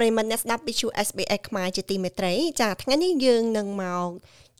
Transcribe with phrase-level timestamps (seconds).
[0.00, 4.08] ប្រិមត្តអ្នកស្ដាប់ Bichu SBS ខ្មែរជាទីមេត្រីចាថ្ងៃនេះយើងនឹងមក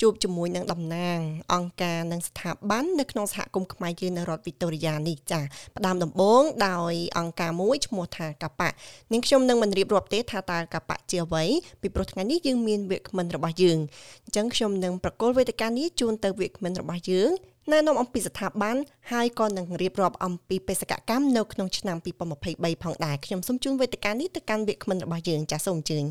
[0.00, 1.18] ជួបជាមួយនឹងតំណាង
[1.54, 5.41] អង្គការនិងស្ថាប័ននៅក្នុងសហគមន៍ខ្មែរយើងនៅរដ្ឋវីតូរីយ៉ានេះចា
[5.77, 8.68] ផ្ដើមដំបូងដោយអង្គការមួយឈ្មោះថាកប៉ា
[9.12, 11.45] នាងខ្ញុំនឹងមិនរៀបរាប់ទេថាតើកប៉ាជាអ្វី
[11.80, 13.79] ពីព្រោះថ្ងៃនេះយើងមានវាគ្មិនរបស់យើង
[14.25, 17.30] អញ្ចឹងខ្ញុំនឹងប្រកល់វេទិកានេះជូនទៅវាគ្មិនរបស់យើង
[17.73, 18.77] ណែនាំអំពីស្ថាប័ន
[19.12, 21.96] ហើយក៏នឹងរៀបរាប់អំពីបេសកកម្មនៅក្នុងឆ្នាំ
[22.41, 26.05] 2023ផងដែរខ្ញុំសូមជូនវេទិកានេះទៅកាន់វាគ្មិនរបស់យើងចាសសូមអញ្ជើញ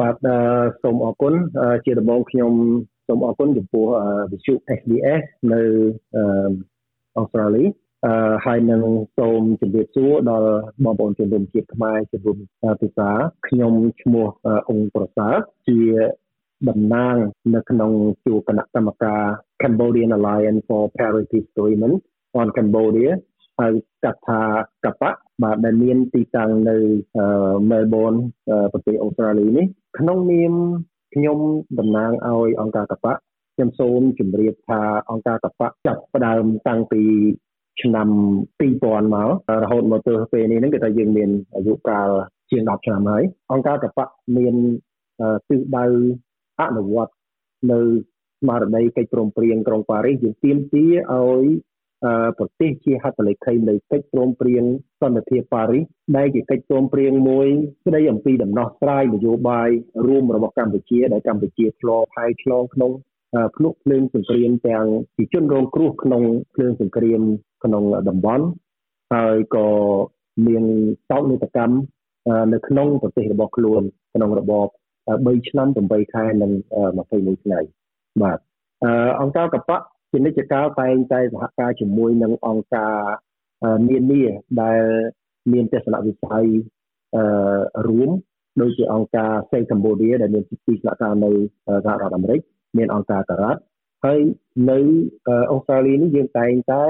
[0.00, 0.16] បាទ
[0.82, 1.34] សូមអរគុណ
[1.84, 2.52] ជាដំបូងខ្ញុំ
[3.08, 3.86] សូមអរគុណចំពោះ
[4.32, 5.22] វិទ្យុ SBS
[5.52, 5.62] នៅ
[7.18, 7.64] អូស្ត្រាលី
[8.06, 8.82] អឺហើយនឹង
[9.18, 10.50] សូមជម្រាបសួរដល់
[10.84, 12.38] បងប្អូនជនរួមជាតិខ្មែរជនរួម
[12.80, 13.10] ភាសា
[13.48, 14.26] ខ្ញុំឈ្មោះ
[14.68, 15.34] អង្គប្រសើរ
[15.68, 15.80] ជា
[16.68, 17.16] តំណាង
[17.54, 17.90] នៅក្នុង
[18.24, 19.22] ជួរគណៈកម្មការ
[19.60, 21.92] Cambodian Alliance for Parity Women
[22.40, 23.12] on Cambodia
[23.58, 23.72] ហើយ
[24.04, 24.40] កាត់ថា
[24.84, 25.10] កបៈ
[25.42, 26.76] បាទដែលមានទីតាំងនៅ
[27.70, 28.18] Melbourne
[28.72, 29.66] ប្រទេសអូស្ត្រាលីនេះ
[29.98, 30.52] ក្នុងនាម
[31.14, 31.38] ខ្ញុំ
[31.78, 33.14] តំណាងឲ្យអង្គការកបៈ
[33.54, 37.02] ខ្ញុំសូមជម្រាបថាអង្គការកបៈចាប់ផ្ដើមតាំងពី
[37.82, 38.08] ឆ្នាំ
[38.60, 39.28] 2000មក
[39.62, 42.08] រហូតមកទល់ពេលនេះហ្នឹងគឺថាយើងមានអាយុកាល
[42.50, 44.06] ជាង10ឆ្នាំហើយអង្គការកបៈ
[44.36, 44.54] មាន
[45.48, 45.86] ទិសដៅ
[46.60, 47.12] អនុវត្ត
[47.72, 47.80] នៅ
[48.40, 51.46] ស្មារតីកិច្ចព្រមព្រៀងក្រុងប៉ារីសយើងទាមទារឲ្យ
[52.38, 54.64] ប្រទេសជាហត្ថលេខីនៃកិច្ចព្រមព្រៀង
[55.00, 55.84] សន្តិភាពប៉ារីស
[56.16, 57.48] ដែលជាកិច្ចព្រមព្រៀងមួយ
[57.86, 59.70] ស្ដីអំពីដំណោះស្រាយនយោបាយ
[60.06, 62.92] រួមរបស់កម្ពុជាដែលកម្ពុជាឆ្លងផែឆ្លងក្នុង
[63.56, 64.86] ភ្នក់ភ្លើងសង្គ្រាមទាំង
[65.16, 66.22] ជាជនរងគ្រោះក្នុង
[66.54, 67.20] ភ្លើងសង្គ្រាម
[67.64, 68.46] ក្នុងតំបន់
[69.14, 69.68] ហើយក៏
[70.46, 70.64] មាន
[71.08, 71.74] សោកនាដកម្ម
[72.52, 73.82] នៅក្នុងប្រទេសរបស់ខ្លួន
[74.14, 74.68] ក្នុងរបប
[75.08, 76.52] 3ឆ្នាំ8ខែនិង
[76.98, 77.60] 21ថ្ងៃ
[78.22, 78.38] បាទ
[79.20, 82.96] អង្គការកប៉ាក់ជានិច្ចកាលតែងតែសហការជាមួយនឹងអង្គការ
[83.88, 84.22] នានា
[84.62, 84.82] ដែល
[85.52, 86.44] មានទស្សនវិស័យ
[87.88, 88.10] រួម
[88.60, 91.30] ដូចជាអង្គការ Save Cambodia ដែលមានទីស្នាក់ការនៅ
[91.84, 92.40] សហរដ្ឋអាមេរិក
[92.76, 93.60] មានអង្គការការ៉ាត់
[94.04, 94.20] ហើយ
[94.70, 94.78] នៅ
[95.52, 96.84] អូស្ត្រាលីនេះយើងតែងតែ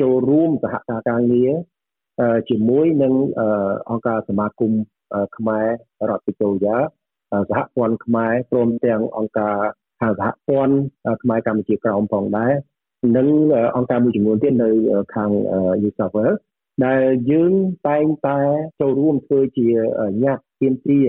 [0.00, 1.52] ចូលរួមសហការការងារ
[2.50, 3.14] ជាមួយនឹង
[3.90, 4.72] អង្គការសមាគម
[5.36, 5.68] ខ្មែរ
[6.10, 6.76] រដ្ឋវិទូយ៉ា
[7.50, 9.56] សហព័ន្ធខ្មែរព្រមទាំងអង្គការ
[10.00, 10.74] សហព័ន្ធ
[11.22, 12.52] ខ្មែរកម្ពុជាក្រោមផងដែរ
[13.16, 13.28] និង
[13.76, 14.70] អង្គការមួយចំនួនទៀតនៅ
[15.14, 15.30] ខាង
[15.82, 16.40] New South Wales
[16.86, 17.52] ដែលយើង
[17.88, 18.38] តែងតែ
[18.80, 19.66] ចូលរួមធ្វើជា
[20.24, 21.06] ញាតិទាមទារ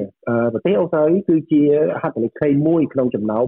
[0.54, 1.62] ប្រទេសអូស្ត្រាលីគឺជា
[2.02, 3.48] ហត្ថលេខីមួយក្នុងចំណោម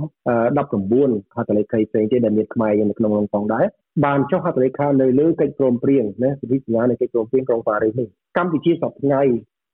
[0.67, 3.65] 19ហត្ថលេខីផ្សេងទៀតដែលមានខ្មែរនៅក្នុងនោះផងដែរ
[4.05, 8.07] បានចុះហត្ថលេខានៅលើកិច្ចព្រមព្រៀងណាសិទ្ធិសញ្ញានៃកិច្ចព្រមព្រៀងក្រុងប៉ារីសនេះ
[8.37, 9.21] កម្ពុជាសប្តាហ៍ថ្ងៃ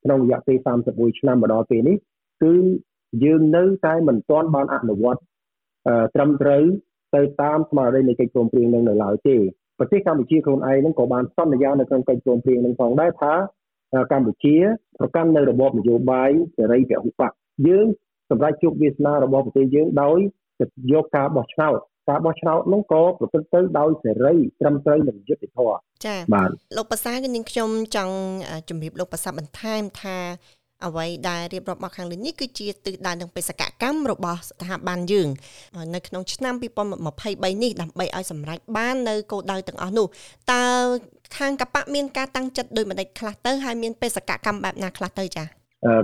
[0.04, 0.58] ក្នុងរយៈពេល
[0.90, 1.98] 31ឆ្នាំមកដល់ពេលនេះ
[2.44, 2.54] គឺ
[3.24, 5.22] យើងនៅតែមិនទាន់បានអនុវត្ត
[6.16, 6.64] ត្រឹមត្រូវ
[7.16, 9.38] ទៅតាមស្មារតីនៃកិច្ចព្រមព្រៀងនឹងនៅឡើយទេ
[9.80, 13.34] ប្រទេសកម្ពុជាខ្លួនឯងនឹងក៏បានសន្យានៅក្នុងកិច្ចព្រមព្រៀងនឹងផងដែរថា
[14.12, 14.56] កម្ពុជា
[15.00, 17.31] ប្រកាន់នៅរបបនយោបាយសេរីពហុបក
[17.68, 17.88] យើង
[18.30, 20.19] សម្រាប់ជោគវាសនារបស់ប្រទេសយើងដោយ
[20.94, 28.16] យកការបោះឆ្នោតការបោះឆ្នោតនោះក៏ប្រព្រឹត្តទៅដោយសេរីត្រឹមត្រូវនិងយុត្តិធម៌ចា៎បាទលោកប្រសាគឺនាងខ្ញុំចង់
[28.69, 30.18] ជម្រាបលោកប្រសាបន្ថែមថា
[30.86, 35.30] អ្វីដែលរៀបរាប់មកខាងលើនេះគឺជាទិសដៅនិងបេសកកម្មរបស់ស្ថាប័នយើង
[35.96, 40.08] នៅក្នុងឆ្នាំ2023នេះដើម្បីឲ្យសម្រេចបាននៅគោលដៅទាំងអស់នោះ
[40.52, 40.64] តើ
[41.38, 45.46] ខាងកបៈមានការតាំងចិត្តដោយម្ដេចខ្លះទៅហើយមានបេសកកម្មបែបណាខ្លះទៅចា៎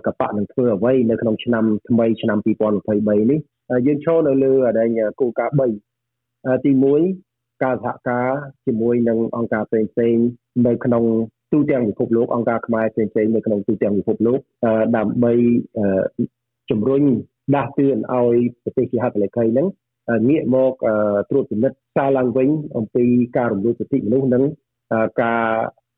[0.07, 3.39] កបៈនឹងធ្វើអ្វីនៅក្នុងឆ្នាំថ្មីឆ្នាំ2023នេះ
[3.87, 4.87] យើងឈរនៅលើដែល
[5.19, 6.71] គោលការណ៍3ទី
[7.17, 8.27] 1ការសហការ
[8.65, 10.25] ជាមួយនឹងអង្គការផ្សេងៗ
[10.67, 11.03] នៅក្នុង
[11.55, 14.39] ទូទាំងពិភពលោកអង្គការខ្មែរផ្សេងៗនៅក្នុងទូទាំងពិភពលោក
[14.97, 15.33] ដើម្បី
[16.69, 17.03] ជំរុញ
[17.55, 19.67] ដាស់តឿនឲ្យប្រទេសជាហត្ថលេខីហ្នឹង
[20.29, 20.71] ងាកមក
[21.29, 23.05] ត្រួតពិនិត្យសារឡើងវិញអំពី
[23.37, 24.43] ការរំលោភសិទ្ធិមនុស្សនិង
[25.23, 25.45] ការ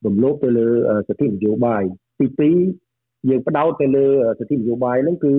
[0.05, 0.67] រំលោភទៅលើ
[1.07, 1.83] សិទ្ធិនយោបាយ
[2.19, 4.05] ទី2យើងផ្ដោតទៅលើ
[4.39, 5.33] សិទ្ធិនយោបាយហ្នឹងគឺ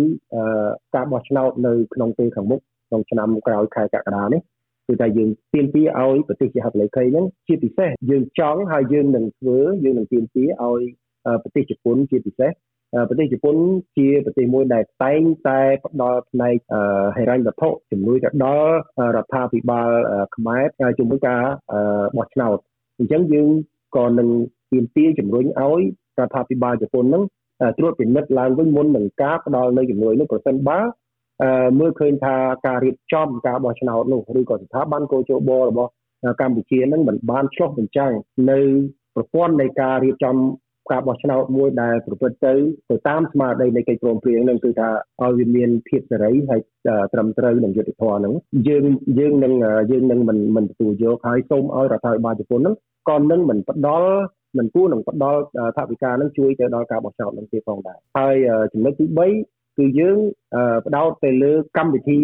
[0.95, 4.41] ការបោះឆ្នោតនៅក្នុងពេលខាងមុខក្នុងឆ្នាំក្រោយខែកក្កដានេះ
[4.89, 10.81] គឺថាយើងទាមទារឲ្យប្រទេសជាហត្ថលេខីហ្នឹងជាពិសេសយើងចង់ហើយយើងនឹងធ្វើយើងនឹងទាមទារឲ្យ
[11.43, 12.51] ប្រទេសជប៉ុនជាពិសេស
[13.09, 13.57] ប្រទេសជប៉ុន
[13.97, 16.57] ជាប្រទេសមួយដែលតែងតែផ្ដល់ផ្នែក
[17.17, 18.75] ហិរញ្ញវត្ថុជំនួយទៅដល់
[19.17, 19.91] រដ្ឋាភិបាល
[20.37, 20.65] ខ្មែរ
[20.99, 21.43] ជាមួយការ
[22.17, 22.59] បោះឆ្នោត
[22.99, 23.49] អញ្ចឹងយើង
[23.97, 24.29] ក៏នឹង
[24.73, 25.81] ទាមទារជំរុញឲ្យ
[26.19, 27.23] រដ្ឋាភិបាលជប៉ុនហ្នឹង
[27.79, 30.81] ត្រួតពិនិត្យឡើងវិញមុននឹងការផ្ដល់នៅជំនួយនោះប្រសិនបើ
[31.79, 32.37] មើលឃើញថា
[32.67, 35.91] ការរៀបចំការបោះឆ្នោតនោះឬក៏ស្ថាប័នកោជបរបស់
[36.41, 38.13] កម្ពុជានឹងមិនបានឆ្លុះបញ្ចាំង
[38.51, 38.61] នៅ
[39.15, 40.37] ប្រព័ន្ធនៃការរៀបចំ
[40.93, 42.55] ការបោះឆ្នោតមួយដែលប្រព្រឹត្តទៅ
[42.91, 44.89] ទៅតាមស្មារតីនៃកិច្ចព្រមព្រៀងនឹងគឺថា
[45.23, 46.61] ឲ្យវាមានភាពសេរីហើយ
[47.13, 48.35] ត្រឹមត្រូវនឹងយុត្តិធម៌ហ្នឹង
[48.69, 48.85] យើង
[49.19, 49.53] យើងនឹង
[49.91, 52.75] យើងនឹងមិនមិនទទួលយកហើយសូមឲ្យរដ្ឋាភិបាលជប៉ុនហ្នឹង
[53.09, 54.13] ក៏នឹងមិនផ្ដល់
[54.59, 55.41] មិនគួរនឹងផ្ដល់
[55.77, 58.35] ថាវិការនឹងជួយទៅដល់ការបោះឆ្នោតនឹងទៀតផងដែរហើយ
[58.73, 60.19] ចំណុចទី3 គឺយើង
[60.85, 62.21] បដោតទៅលើកម្មវិធី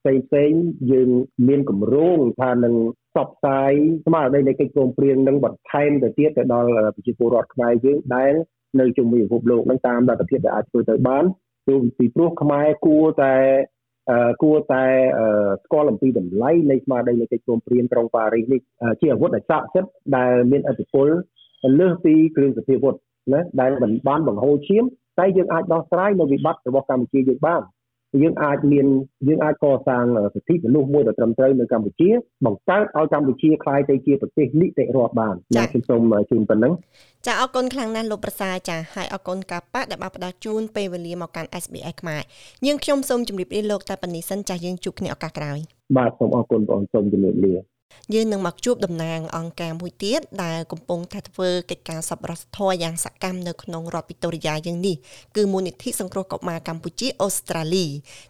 [0.00, 0.52] ផ្សេងផ្សេង
[0.92, 1.08] យើង
[1.48, 2.74] មានគម្រោងថានឹង
[3.10, 3.72] ផ្សព្វផ្សាយ
[4.06, 8.32] ស្មារតីនៃកិច្ចព្រមព្រៀងនឹងបន្ថែមទៅទៀតទៅដល់ប្រជាពលរដ្ឋខ្មែរយើងដែល
[8.80, 11.24] នៅជុំវិញពិភពលោកនឹងតាមលទ្ធភាពដែលអាចធ្វើទៅបាន
[11.98, 13.34] ពីព្រោះខ្មែរគួរតែ
[14.42, 14.84] គួរតែ
[15.64, 18.60] ស្គាល់អំពីតម្លៃនៃស្មារតីនៃកិច្ចព្រមព្រៀងក្រុងប៉ារីសនេះ
[19.00, 21.08] ជាអាវុធដែលស័ក្តិសិទ្ធិដែលមានឥទ្ធិពល
[21.80, 22.94] លើសពីគ្រឿងសព្វាវុធ
[23.32, 24.84] ណាដែលមិនបានបង្ហូរឈាម
[25.18, 27.62] តែយើងអាចដោះស្រាយនៅវិបត្តិរបស់កម្ពុជាយើងបាន
[28.22, 28.86] យើងអាចមាន
[29.28, 30.04] យើងអាចកសាង
[30.34, 32.10] សិទ្ធិមនុស្សមួយដ៏ត្រឹមត្រូវនៅកម្ពុជា
[32.46, 36.72] បង្កើតឲ្យកម្ពុជាក្លាយទៅជាប្រទេសនីតិរដ្ឋបានចា៎ខ្ញុំសូមជូនប៉ុណ្ណឹង
[37.26, 42.22] ចាអរគុណខ្លាំងណាស់លោកប្រសាចាហើយអរគុណកាប៉ាដែលបានផ្ដល់ជូនពេលវេលាមកកាន់ SBS ខ្មែរ
[42.66, 45.58] យើងខ្ញុំសូមជម្រាបលាលោកតែប៉ុណ្្នេះសិនចាយើងជួបគ្នាឱកាសក្រោយ
[45.96, 47.54] បាទសូមអរគុណបងសូមជម្រាបលា
[48.14, 54.96] យើងនឹងមកជួបតំណាងអង្គការមួយទៀតដែលកំពុងតែធ្វើកិច្ចការសប្បុរសធម៌យ៉ាងសកម្មនៅក្នុងរដ្ឋវីតូរីយ៉ាយ៉ាងនេះ
[55.36, 57.86] គឺមូលនិធិសង្គ្រោះកុមារកម្ពុជាអូស្ត្រាលី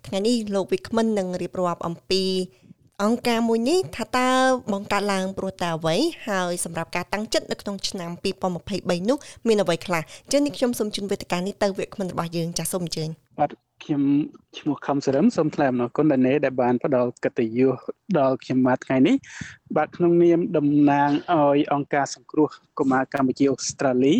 [0.06, 2.24] ថ្ងៃនេះលោកវិក្មិននឹងរៀបរាប់អំពី
[3.04, 4.30] អង្គការមួយនេះថាតើ
[4.72, 5.96] បង្កើតឡើងព្រោះតែអ្វី
[6.28, 8.10] ហើយសម្រាប់ការតាំងចិត្តនៅក្នុងឆ្នាំ
[8.60, 9.18] 2023នោះ
[9.48, 13.08] មានអ្វីខ្លះអញ្ចឹងនេះខ្ញុំសូមជូនវេទិកានេះទៅវាគ្មិនរបស់យើងចាសសូមអញ្ជើញ
[13.40, 14.02] បាទ ខ្ញុំ
[14.58, 17.74] ឈ្មោះខំសរឹមសូមថ្លែងអំណរគុណដល់អ្នកដែលបានផ្ដល់កិត្តិយស
[18.18, 19.16] ដល់ខ្ញុំមកថ្ងៃនេះ
[19.76, 22.48] បាទក្នុងនាមតំណាងឲ្យអង្គការសង្គ្រោះ
[22.78, 24.14] កុមារកម្ពុជាអូស្ត្រាលី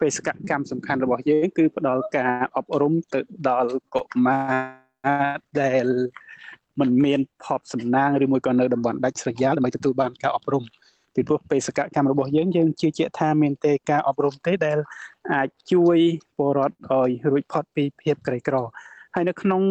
[0.00, 5.28] បេសកកម្មសំខាន់របស់យើងគឺផ្ដល់ការអប់រំទៅដល់កុមារ
[5.60, 5.86] ដែល
[6.80, 10.62] មិនមានភ័ព្វសំណាងឬមួយក៏នៅតំបន់ដាច់ស្រយាលដើម្បីទទួលបានការអប់រំ
[11.14, 14.78] ពីព្រោះបេសកកម្មរបស់យើងយើងជឿជាក់ថាមានតែការអប់រំទេដែល
[15.32, 15.98] អាចជួយ
[16.36, 18.56] ពលរដ្ឋឲ្យរួចផុតពីភាពក្រីក្រ
[19.16, 19.62] ហើយនៅក្នុង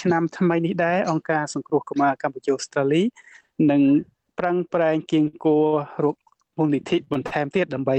[0.00, 3.02] ឆ្នាំថ្មីនេះដែរអង្គការសង្គ្រោះកុមារកម្ពុជាអូស្ត្រាលី
[3.70, 3.82] នឹង
[4.38, 5.66] ប្រឹងប្រែងគៀងគួរ
[6.04, 6.16] រក
[6.56, 7.96] មូលនិធិបន្ថែមទៀតដើម្បី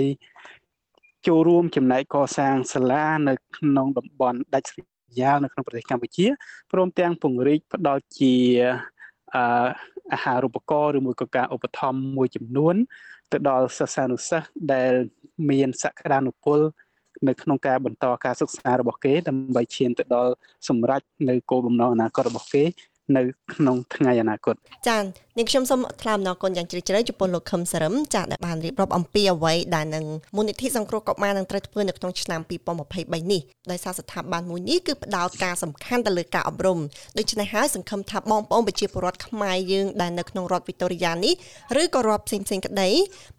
[1.27, 4.79] ចូលរួមចំណែកកសាងសាលានៅក្នុងតំបន់ដាច់ស្រ
[5.19, 6.25] យាលនៅក្នុងប្រទេសកម្ពុជា
[6.71, 8.33] ព្រមទាំងពង្រីកផ្ដល់ជា
[9.35, 9.37] អ
[10.13, 12.75] អាហារូបករណ៍ឬមួយក៏ការឧបត្ថម្ភមួយចំនួន
[13.31, 14.93] ទៅដល់សិស្សានុសិស្សដែល
[15.49, 16.59] មានសក្តានុពល
[17.27, 20.31] នៅក្នុងការបន្តការសិក្សារបស់គេដើម្បីឈានទៅដល់
[20.67, 22.63] សម្រេចនៅគោលបំណងអនាគតរបស់គេ
[23.17, 23.21] នៅ
[23.53, 24.55] ក្នុងថ្ងៃអនាគត
[24.87, 25.01] ចា៎
[25.37, 30.05] នាងខ្ញុំសូមថ្លែងអំណរគុណយ៉ាងជ្រាលជ្រៅចំពោះលោកខឹមសរឹមចា៎ដែលបានរៀបរាប់អំពីអ្វីដែលនឹង
[30.35, 32.41] មូលនិធិសង្គ្រោះកុមារនឹងត្រូវធ្វើនៅក្នុងឆ្នាំ
[32.85, 33.41] 2023នេះ
[33.71, 36.79] ដោយសារស្ថាប័នមួយនេះគឺផ្ដោតការសំខាន់ទៅលើការអប់រំ
[37.17, 41.33] ដូច្នេះហើយសង្ឃឹមថាបងប្អូនប្រជាពលរដ្ឋខ្មែរយើងដែលនៅក្នុងរដ្ឋវីតូរីយ៉ានេះ
[41.81, 42.89] ឬក៏រដ្ឋផ្សេងផ្សេងក្តី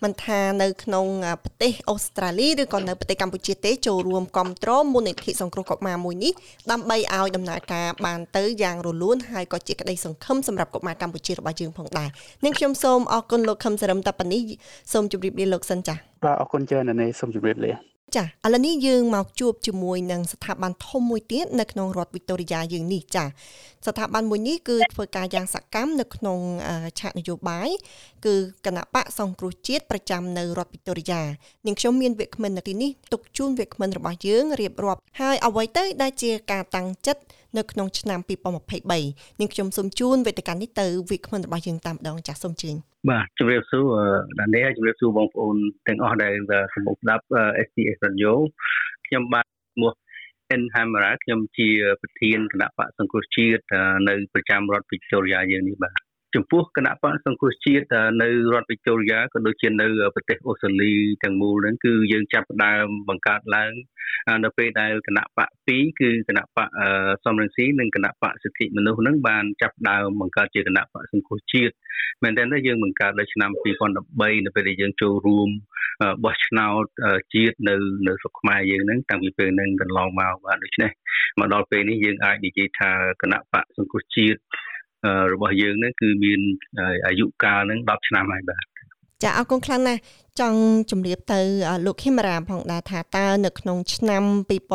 [0.03, 1.07] មិនថានៅក្នុង
[1.45, 6.33] ប្រទេសអូស្ត្រាលីឬក៏នៅប្រទេសកម្ពុជាទេចូលរួមគ្រប់គ្រងមូលនិធិសង្គ្រោះកុមារមួយនេះ
[6.71, 12.08] ដើម្បីឲ្យដំណើរការបានទៅយ៉ាងរលូនហើយក៏ជាក្តីសង្ឃឹមសម្រាប់កុមារកម្ពុជារបស់យើងផងដែរ
[12.44, 14.43] នាងខ្ញុំសូមអរគុណលោកខឹមសរឹមតាប៉ានេះ
[14.93, 17.73] សូមជម្រាបលាលោកសិនចា៎បាទអរគុណច្រើនណាស់សូមជម្រាបលា
[18.14, 23.25] ចាឥឡូវនេះយើងមកជួបជាមួយនឹងស្ថាប័នធំមួយទៀតនៅក្នុងរដ្ឋវីតូរីយ៉ាយើងនេះចា
[23.87, 26.38] ស្ថាប័នមួយនេះគឺធ្វើការយ៉ាងសកម្មនៅក្នុង
[27.00, 27.69] ឆាកនយោបាយ
[28.26, 28.37] គឺ
[28.67, 31.23] គណៈបកសង្គ្រោះជាតិប្រចាំនៅរដ្ឋវីតូរីយ៉ា
[31.67, 37.23] នាងខ្ញុំមានវាគ្មិននៅទីនេះទុកជូនវាគ្មិនរបស់យើងរៀបរាប់ហើយអ្វីទៅដែលជាការតាំងចិត្ត
[37.58, 38.20] នៅក្នុងឆ្នាំ
[38.81, 42.70] 2023នាងខ្ញុំសូមជូនវេទិកានេះទៅវាគ្មិនរបស់យើងតាមដងចាស់សូមជឿ
[43.11, 43.87] បាទជម្រាបសួរ
[44.40, 45.56] ដានីជម្រាបសួរបងប្អូន
[45.88, 46.34] ទាំងអស់ដែល
[46.75, 47.25] កំពុងស្ដាប់
[47.67, 48.32] SPS Radio
[49.06, 49.93] ខ្ញុំបាទឈ្មោះ
[50.60, 51.69] N Hamara ខ្ញុំជា
[52.01, 53.62] ប្រធានគណៈបកសង្គ្រោះជាតិ
[54.08, 56.06] នៅប្រចាំរដ្ឋ Victoria យើងនេះបាទ
[56.36, 57.86] ចំពោះគណៈបកសង្គ្រោះជាតិ
[58.22, 60.93] នៅរដ្ឋវីកតូរីយ៉ាក៏ដូចជានៅប្រទេសអូស្ត្រាលី
[61.24, 63.72] ទាំងមូលហ្នឹងគឺយើងចាប់ផ្ដើមបង្កើតឡើង
[64.44, 66.69] នៅពេលដែលគណៈបក2គឺគណៈបក
[67.24, 71.74] សំរងស៊ីនិងគណៈបកសិទ្ធិមនុស្សហ្នឹងបានចាប់ផ្ដើមបង្កើតជាគណៈបកសង្គ្រោះជាតិ
[72.22, 75.48] មែនតើយើងបង្កើតនៅឆ្នាំ2013នៅពេលដែលយើងចូលរួម
[76.24, 76.84] បោះឆ្នោត
[77.34, 77.74] ជាតិនៅ
[78.06, 80.90] នៅស្រុកខ្មែរយើងហ្នឹងតាំងពីពេលហ្នឹងកន្លងមកបាទដូច្នេះ
[81.38, 82.90] មកដល់ពេលនេះយើងអាចនិយាយថា
[83.22, 84.40] គណៈបកសង្គ្រោះជាតិ
[85.32, 86.41] របស់យើងហ្នឹងគឺមាន
[87.06, 88.65] អាយុកាលហ្នឹង10ឆ្នាំហើយបាទ
[89.25, 90.01] ចាអរគុណខ្លាំងណាស់
[90.41, 91.41] ចង់ជម្រាបទៅ
[91.87, 94.23] លោកហ៊ីមរ៉ាផងដែរថាតើនៅក្នុងឆ្នាំ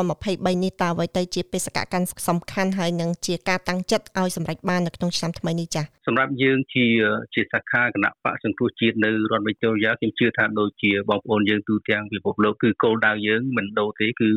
[0.06, 6.86] 2023នេះតើអ្វីទៅជាបេសកកម្មសំខាន់ហើយនឹងជាការតាំងចិត្តឲ្យសម្រេចបាននៅក្នុងឆ្នាំថ្មីនេះចា៎សម្រាប់យើងជា
[7.34, 14.30] ជាសាខាគណៈបកសង្គ្រោះជាតិនៅរដ្ឋវិទ្យាល័យខ្ញុំជឿថាដូចជាបងប្អូនយើងទូទាំងពិភពលោកគឺគោលដៅយើងមិនដូរទេគឺ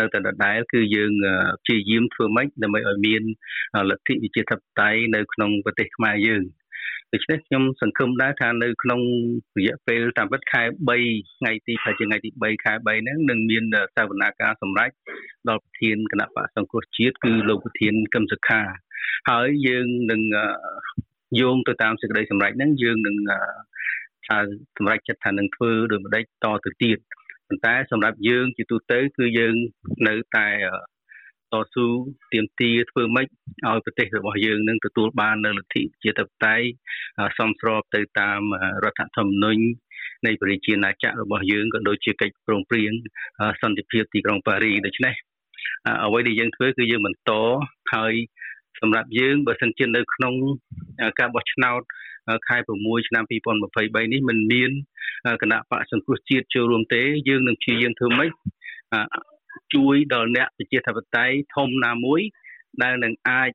[0.00, 1.12] នៅតែដដែលគឺយើង
[1.62, 3.22] ព្យាយាមធ្វើម៉េចដើម្បីឲ្យមាន
[3.90, 6.44] លទ្ធិប្រជាធិបតេយ្យនៅក្នុងប្រទេសខ្មែរយើង
[7.12, 9.00] ដូច្នេះខ្ញុំសង្ឃឹមដែរថានៅក្នុង
[9.58, 10.62] រយៈពេលតាមពិតខែ
[11.02, 13.64] 3ថ្ងៃទីប្រហែលជាថ្ងៃទី3ខែ3ហ្នឹងនឹងមាន
[13.96, 14.94] សវនកម្មសម្រាប់
[15.48, 18.60] ដល់ប្រធានគណៈបកសង្គ្រោះជាតិគឺលោកប្រធានកឹមសុខា
[19.30, 20.20] ហើយយើងនឹង
[21.40, 23.16] យោងទៅតាមសេចក្តីសម្រេចហ្នឹងយើងនឹង
[24.26, 24.38] ថា
[24.76, 26.98] សម្រេចចិត្តថានឹងធ្វើដោយម្ដេចតទៅទៀត
[27.48, 29.54] ប៉ុន្តែសម្រាប់យើងជាទូទៅគឺយើង
[30.08, 30.48] នៅតែ
[31.52, 31.86] តស៊ូ
[32.32, 33.26] ទាមទារធ្វើម៉េច
[33.66, 36.66] ឲ្យប្រទេសរបស់យើងនឹងទទួលបាននូវលទ្ធិប្រជាធិបតេយ្យ
[37.38, 38.40] សមស្របទៅតាម
[38.84, 39.62] រដ្ឋធម្មនុញ្ញ
[40.26, 42.92] នៃប្រជាណាចក្ររបស់យើងក៏ដូចជាកិច្ចព្រមព្រៀង
[43.62, 45.14] សន្តិភាពទីក្រុងប៉ារីដូច្នេះ
[46.04, 47.30] អ្វីដែលយើងធ្វើគឺយើងបន្ត
[47.94, 48.14] ហើយ
[48.80, 50.34] សម្រាប់យើងបើសិនជានៅក្នុង
[51.18, 51.82] ការបោះឆ្នោត
[52.48, 54.70] ខែ6ឆ្នាំ2023នេះមិនមាន
[55.42, 58.30] គណៈបកសង្គ្រោះជាតិចូលរួមទេយើងនឹងព្យាយាមធ្វើម៉េច
[59.74, 62.20] ជួយដល់អ្នកប្រជាធិបតេយ្យធំណាមួយ
[62.82, 63.48] ដែលនឹងអាច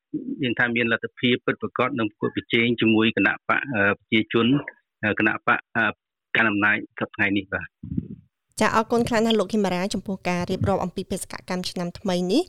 [0.44, 3.62] យើងថាមានលទ្ធភាពពិតប្រាកដនឹងប្រកួតប្រជែងជាមួយគណៈបក
[4.00, 4.48] ប្រជាជន
[5.20, 5.60] គណៈបក
[6.36, 7.68] កាន់អំណាចសប្តាហ៍នេះបាទ
[8.62, 12.44] ចាអរគុណខ្លាំងណាស់លោកហ៊ីម៉ារ៉ាចំពោះការរៀបរាប់អំពីបេសកកម្មឆ្នាំថ្មីនេះ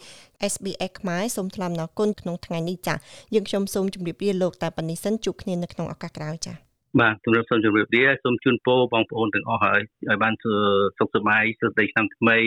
[0.52, 2.94] SBS ខ្មែរសូមថ្លែងអំណរគុណក្នុងថ្ងៃនេះចា
[3.35, 6.54] យើងខ្ញុំសូមជម្រាបលាលោកតែប៉ុណ្្នេះសិនជួបគ្នានៅក្នុងឱកាសក្រោយចា
[7.01, 10.35] បាទជំរាបសូមជម្រាបលាសូមជូនពរបងប្អូនទាំងអស់ហើយឲ្យបាន
[10.99, 12.39] សុខសប្បាយសុខដីឆ្នាំថ្មី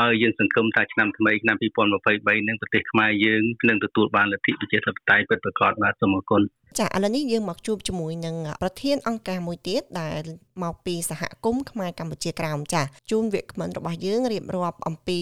[0.00, 6.42] ហើយយើងសង្ឃឹមថាឆ្នាំថ្មីឆ្នាំ2023នឹងប្រទេសខ្មែរយើងនឹងទទួលបានលទ្ធិប្រជាធិបតេយ្យពិតប្រាកដបាទសូមអរគុណ
[6.78, 10.22] ចាឥឡូវនេះយើងមកជួបជាមួយនឹងប្រធានអង្គការមួយទៀតដែល
[10.62, 15.18] មកពីសហគមន៍ខ្មែរកម្ពុជាក្រោមចាជួនវាគ្មិនរបស់យើងរៀបរាប់អំពី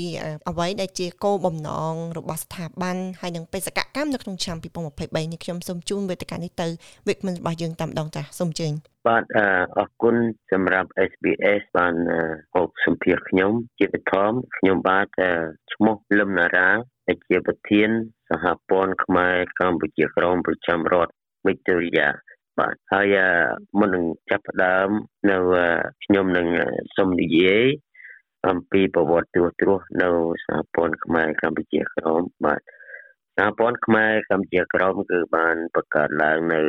[0.49, 6.67] អ្វីដែលជាគោលបំណងរបស់ស្ថាប័នហើយនឹងបេសកកម្មនៅក្នុងឆ្នាំ2023នេះខ្ញុំសូមជូនវេទិកានេះទៅ
[7.09, 8.73] វាគ្មិនរបស់យើងតែម្ដងចាសូមជើញ
[9.09, 9.25] បាទ
[9.79, 10.17] អរគុណ
[10.53, 11.95] សម្រាប់ SBS បាន
[12.55, 15.07] ហៅសម្ភារខ្ញុំជាបឋមខ្ញុំបាទ
[15.73, 16.69] ឈ្មោះលឹមណារ៉ា
[17.07, 17.89] ដែលជាប្រធាន
[18.31, 21.13] សហព័ន្ធខ្មែរកម្ពុជាក្រមប្រចាំរដ្ឋ
[21.47, 22.09] វិកតូរីយ៉ា
[22.59, 23.17] បាទហើយ
[23.79, 24.89] មុននឹងចាប់ផ្ដើម
[25.31, 25.37] នៅ
[26.05, 26.47] ខ្ញុំនឹង
[26.97, 27.65] សូមនិយាយ
[28.49, 30.09] អំពីប្រវត្តិទូទ្រោះនៅ
[30.45, 32.61] សហព័ន្ធខ្មែរកម្ពុជាក្រមបាទ
[33.37, 36.63] សហព័ន្ធខ្មែរកម្ពុជាក្រមគឺបានបង្កើតឡើងនៅ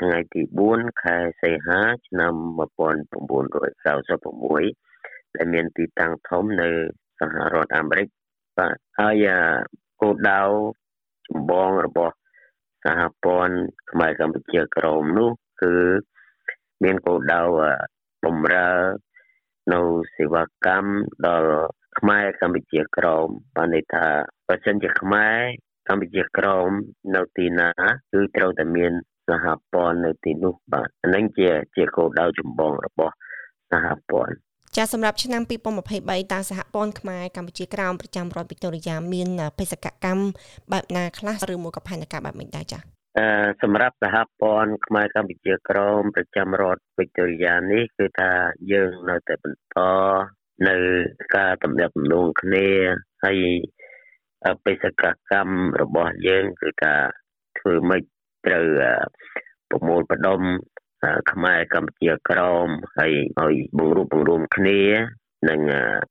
[0.00, 0.42] ថ្ងៃទី
[0.72, 6.68] 4ខែសីហាឆ្នាំ1996ដែលមានទីតាំងធំនៅ
[7.18, 8.06] សហរដ្ឋអាមេរិក
[8.56, 9.26] បាទហើយ
[10.00, 10.40] គោលដៅ
[11.28, 12.14] ចម្បងរបស់
[12.84, 13.56] សហព័ន្ធ
[13.90, 15.30] ខ្មែរកម្ពុជាក្រមនោះ
[15.62, 15.74] គឺ
[16.84, 17.42] មានគោលដៅ
[18.24, 18.70] បំរើ
[19.72, 19.80] នៅ
[20.16, 20.88] សេវាកម្ម
[21.26, 21.50] ដល់
[21.98, 23.26] ខ្មែរកម្ពុជាក្រម
[23.56, 24.06] បានន័យថា
[24.48, 25.36] បើសិនជាខ្មែរ
[25.88, 26.68] កម្ពុជាក្រម
[27.14, 27.70] នៅទីណា
[28.12, 28.92] គឺត្រូវតែមាន
[29.30, 33.14] សហព័ន្ធនៅទីនោះបាទអានឹងជាជាគោលដៅចម្បងរបស់
[33.72, 34.34] សហព័ន្ធ
[34.76, 35.42] ចាសម្រាប់ឆ្នាំ
[35.88, 40.24] 2023តើសហព័ន្ធខ្មែរកម្ពុជាក្រោមប្រចាំរដ្ឋវិកតូរីយ៉ាមានបេសកកម្ម
[40.72, 42.78] បែបណាខ្លះឬមួយក៏ផែនការបែបម៉េចដែរចា
[43.18, 43.26] អឺ
[43.62, 48.32] សម្រាប់សហព័ន្ធខ្មែរកម្ពុជាក្រមប្រចាំរដ្ឋវិកតូរីយ៉ានេះគឺថា
[48.72, 49.78] យើងនៅតែបន្ត
[50.68, 50.76] នៅ
[51.36, 52.68] ការតំណាក់ទំនងគ្នា
[53.24, 53.38] ហើយ
[54.64, 56.94] បេសកកម្មរបស់យើងគឺថា
[57.58, 58.02] ធ្វើម៉េច
[58.46, 58.64] ត្រូវ
[59.70, 60.40] ប្រមូលផ្ដុំ
[61.32, 62.66] ខ្មែរកម្ពុជាក្រម
[62.96, 64.82] ហើយឲ្យបង្រួបបង្រួមគ្នា
[65.48, 65.60] នឹង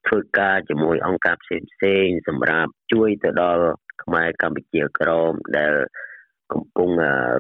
[0.08, 3.64] ធ្វើការជាមួយអង្គការផ្សេងផ្សេងសម្រាប់ជួយទៅដល់
[4.04, 5.74] ខ្មែរកម្ពុជាក្រមដែល
[6.54, 6.90] កំពុង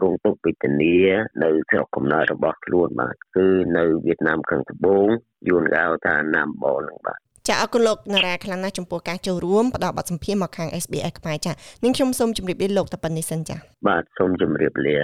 [0.04, 0.98] រងទុក្ខពីធានា
[1.44, 5.08] នៅស្រុកកំណើតរបស់ខ្លួនបាទគឺនៅវៀតណាមខាងត្បូង
[5.50, 11.52] យួនគេហៅថាណាំបលនឹងបាទ ចាអរគុណលោកនារាខ្លាំងណាស់ចំពោះការចូលរួមផ្ដល់បទសម្ភាសន៍មកខាង SBS ខ្មែរចា
[11.84, 13.56] នាងខ្ញុំសូមជម្រាបលាលោកតែប៉ុណ្្នេះសិនចា
[13.88, 14.98] បាទសូមជម្រាបលា